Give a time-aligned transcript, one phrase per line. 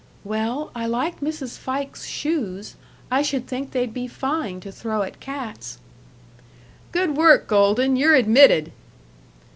[0.23, 1.59] "Well, I like Mrs.
[1.59, 2.73] Fike's shoes.
[3.11, 5.77] I should think they'd be fine to throw at cats."
[6.91, 7.95] "Good work, Golden.
[7.95, 8.71] You're admitted!"